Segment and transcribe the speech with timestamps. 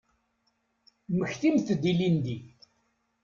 [1.11, 2.37] Mmektimt-d ilindi.